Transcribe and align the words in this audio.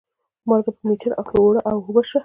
مالګه 0.47 0.71
په 0.75 0.81
مېچن 0.87 1.11
کې 1.27 1.35
اوړه 1.39 1.59
و 1.63 1.67
اوبه 1.69 2.01
شوه. 2.09 2.19